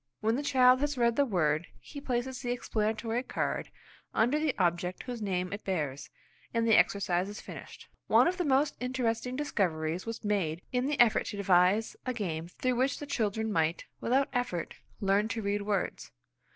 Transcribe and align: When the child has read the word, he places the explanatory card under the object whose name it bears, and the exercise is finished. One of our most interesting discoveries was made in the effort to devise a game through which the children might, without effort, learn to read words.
When 0.19 0.35
the 0.35 0.41
child 0.41 0.79
has 0.79 0.97
read 0.97 1.15
the 1.15 1.27
word, 1.27 1.67
he 1.79 2.01
places 2.01 2.41
the 2.41 2.49
explanatory 2.49 3.21
card 3.21 3.69
under 4.15 4.39
the 4.39 4.57
object 4.57 5.03
whose 5.03 5.21
name 5.21 5.53
it 5.53 5.63
bears, 5.63 6.09
and 6.55 6.67
the 6.67 6.73
exercise 6.75 7.29
is 7.29 7.39
finished. 7.39 7.87
One 8.07 8.27
of 8.27 8.41
our 8.41 8.47
most 8.47 8.73
interesting 8.79 9.35
discoveries 9.35 10.07
was 10.07 10.25
made 10.25 10.63
in 10.71 10.87
the 10.87 10.99
effort 10.99 11.27
to 11.27 11.37
devise 11.37 11.95
a 12.03 12.13
game 12.15 12.47
through 12.47 12.77
which 12.77 12.97
the 12.97 13.05
children 13.05 13.51
might, 13.51 13.85
without 13.99 14.29
effort, 14.33 14.73
learn 14.99 15.27
to 15.27 15.41
read 15.43 15.61
words. 15.61 16.09